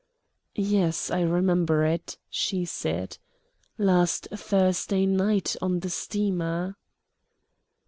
"Yes, 0.55 1.11
I 1.11 1.21
remember 1.21 1.85
it," 1.85 2.17
she 2.27 2.65
said 2.65 3.19
"last 3.77 4.27
Thursday 4.35 5.05
night, 5.05 5.55
on 5.61 5.81
the 5.81 5.91
steamer." 5.91 6.75